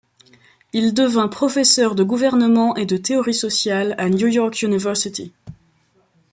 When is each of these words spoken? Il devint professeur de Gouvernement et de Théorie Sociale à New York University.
Il 0.73 0.95
devint 0.95 1.27
professeur 1.27 1.93
de 1.93 2.01
Gouvernement 2.01 2.75
et 2.75 2.87
de 2.87 2.97
Théorie 2.97 3.35
Sociale 3.35 3.93
à 3.99 4.09
New 4.09 4.25
York 4.25 4.59
University. 4.63 5.31